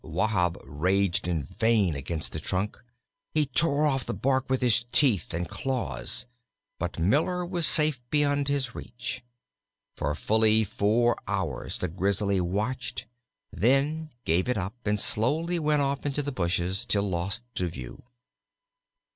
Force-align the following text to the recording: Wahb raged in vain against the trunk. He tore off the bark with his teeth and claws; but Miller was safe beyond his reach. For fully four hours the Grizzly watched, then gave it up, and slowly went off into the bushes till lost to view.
Wahb 0.03 0.57
raged 0.65 1.27
in 1.27 1.43
vain 1.43 1.93
against 1.95 2.31
the 2.31 2.39
trunk. 2.39 2.83
He 3.35 3.45
tore 3.45 3.85
off 3.85 4.03
the 4.03 4.15
bark 4.15 4.49
with 4.49 4.59
his 4.59 4.83
teeth 4.91 5.31
and 5.31 5.47
claws; 5.47 6.25
but 6.79 6.97
Miller 6.97 7.45
was 7.45 7.67
safe 7.67 8.01
beyond 8.09 8.47
his 8.47 8.73
reach. 8.73 9.23
For 9.95 10.15
fully 10.15 10.63
four 10.63 11.17
hours 11.27 11.77
the 11.77 11.87
Grizzly 11.87 12.41
watched, 12.41 13.05
then 13.53 14.09
gave 14.25 14.49
it 14.49 14.57
up, 14.57 14.73
and 14.85 14.99
slowly 14.99 15.59
went 15.59 15.83
off 15.83 16.03
into 16.03 16.23
the 16.23 16.31
bushes 16.31 16.83
till 16.83 17.07
lost 17.07 17.43
to 17.53 17.69
view. 17.69 18.01